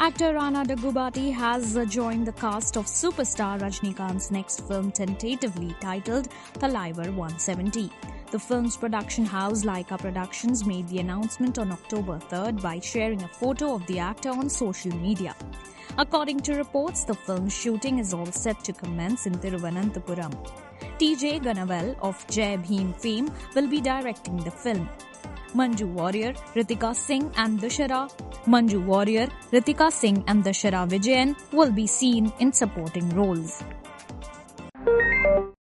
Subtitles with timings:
[0.00, 6.28] Actor Rana Daggubati has joined the cast of superstar Rajinikanth's next film tentatively titled
[6.60, 7.90] Thalaivar 170.
[8.30, 13.28] The film's production house Lyca Productions made the announcement on October 3rd by sharing a
[13.28, 15.34] photo of the actor on social media.
[15.98, 20.32] According to reports, the film's shooting is all set to commence in Thiruvananthapuram.
[21.00, 22.56] TJ Gnanavel of Jai
[22.98, 24.88] fame will be directing the film.
[25.54, 28.10] Manju Warrier, Ritika Singh and Dushara
[28.46, 33.62] Manju Warrier, Ritika Singh and Dushara Vijayan will be seen in supporting roles.